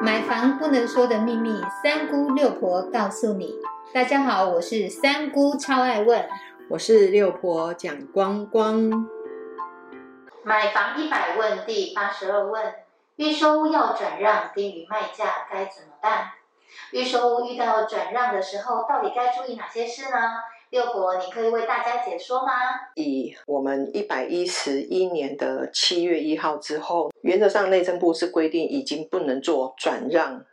[0.00, 3.56] 买房不能说的秘密，三姑六婆告诉你。
[3.92, 6.28] 大家好，我是三姑，超爱问。
[6.70, 9.08] 我是六婆蒋光光。
[10.44, 12.74] 买房一百问第八十二问：
[13.16, 16.30] 预售屋要转让，低于卖价该怎么办？
[16.92, 20.16] 预售屋遇到转让的时候，到底该注意哪些事呢？
[20.70, 22.52] 六国，你可以为大家解说吗？
[22.94, 30.44] 以我们一百一十一年的七月一号之后，原则上内政部是规定已经不能做转让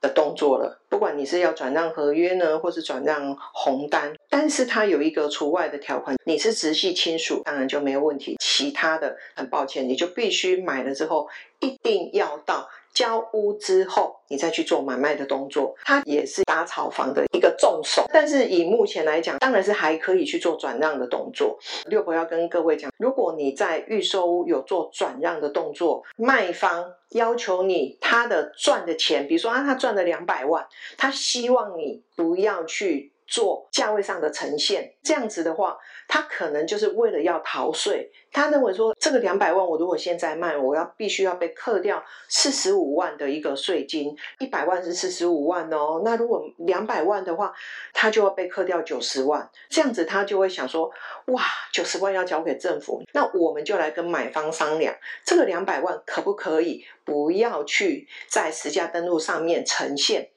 [0.00, 0.80] 的动作了。
[0.88, 8.36] 不管你是要转让合约呢，或是转让红单，但是它有一个除外的条款，你是直系亲属，当然就没有问题。
[8.40, 11.28] 其他的，很抱歉，你就必须买了之后，
[11.60, 12.68] 一定要到。
[12.92, 18.04] 交屋之后，你再去做买卖的动作，它也是打炒房的一个重手。
[18.12, 21.58] 但是以目前来讲，当然是还可以去做转让的动作。
[21.86, 30.64] 六婆要跟各位讲，如果你在预售屋有做转让的动作，卖方要求你他的赚的钱，比如说啊，他赚了两百万，
[30.96, 33.10] 他希望你不要去。
[33.26, 38.10] 做价位上的呈现，这样子的话，他可能就是为了要逃税。
[38.30, 44.14] 他认为说，这个两百万，我如果现在卖，我要必须要被扣掉四十五万的一个税金。
[44.40, 47.54] 一百万是四十五万哦，那如果两百万的话，
[47.92, 49.48] 他就要被扣掉九十万。
[49.70, 50.90] 这样子他就会想说，
[51.26, 60.28] 哇，九十万要交给政府，那我们就来跟买方商量，这个两百万可不可以不要去在实价登录上面呈现？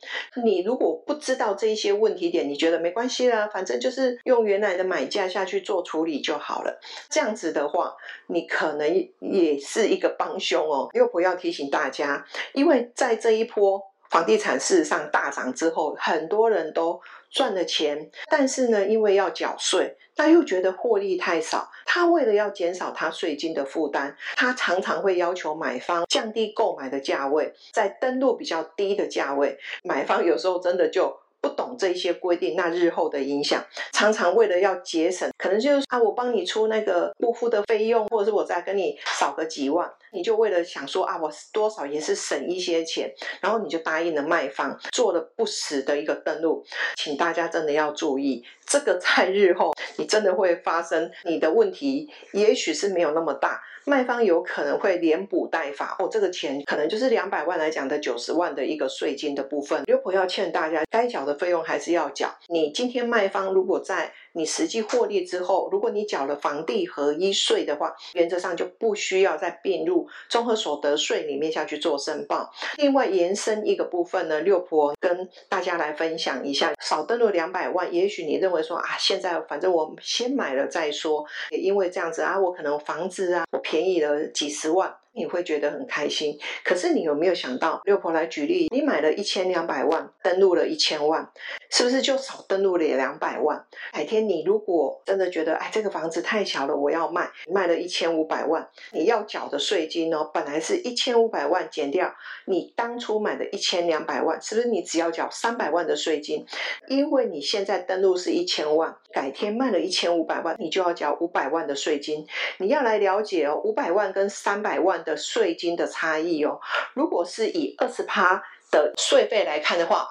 [0.44, 2.77] 你如果不知道这一些问题点，你觉得？
[2.80, 6.80] 没关系啦，反正就是用原来的买价下去做处理就好了。
[7.09, 7.95] 这样子的话，
[8.28, 10.89] 你可能也是一个帮凶哦。
[10.94, 31.17] 六婆要提醒大家，因为在这一波房地产事实上大涨之后，很多人都赚了钱，但是呢，因为要缴税，他又觉得获利太少，他为了要减少他税金的负担，他常常会要求买方降低购买的价位，在登录比较低的价位，买方有时候真的就。
[31.48, 53.61] 不懂这些规定，那日后的影响，常常为了要节省，可能就是啊，我帮你出那个护肤的费用，或者是我再跟你少个几万，你就为了想说啊，我多少也是省一些钱，然后你就答应了卖方，做了不实的一个登录，请大家真的要注意，这个在日后你真的会发生，你的问题也许是没有那么大。
[53.85, 59.81] 卖方有可能会连补带罚哦，这个钱可能就是两百万来讲的九十万的一个税金的部分。
[59.85, 62.29] 刘婆要欠大家该缴的费用还是要缴。
[62.49, 72.50] 你今天卖方如果在你实际获利之后，如果你缴了房地合一税的话，原则上就不需要再并入综合所得税里面下去做申报。
[72.78, 84.96] 另外延伸一个部分呢，六婆跟大家来分享一下，少登录两百万，也许你认为说啊，现在反正我先买了再说，也因为这样子啊，我可能房子啊，我便宜了几十万。
[85.17, 91.28] 你会觉得很开心，可是你有没有想到，六婆来举例，你买了一千两百万，登录了一千万，
[91.72, 93.66] 是不是就少登录了两百万？
[93.91, 102.13] 改天你如果真的觉得，哎，这个房子太小了，我要卖，卖了一千五百万，你要缴的税金呢，本来是一千五百万减掉
[102.45, 106.45] 你当初买的一千两百万，是不是你只要缴三百万的税金？
[106.88, 112.28] 因为你现在登录是一千万，改天卖了一千五百万，你就要缴五百万的税金。
[112.59, 115.03] 你要来了解哦，五百万跟三百万。
[115.07, 116.59] 的税金的差异哦，
[116.94, 120.06] 如果是以二十趴的税费来看的话，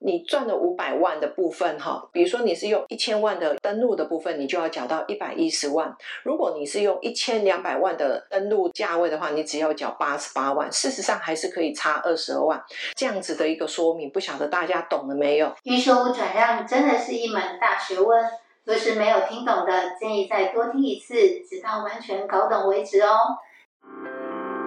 [0.00, 5.88] 你赚了五百万的部分哈，比如说你是用一千万的登录的部分，你就要缴到一百一十万；
[6.22, 10.70] 如果你是用一千两百万的登录价位的话，你只要缴八十八万。
[10.70, 12.62] 事实上还是可以差二十二万
[12.94, 15.50] 这样子的一个说明，不晓得大家懂了没有？
[15.62, 18.22] 预售转让真的是一门大学问，
[18.64, 21.14] 若是没有听懂的，建议再多听一次，
[21.48, 23.16] 直到完全搞懂为止哦。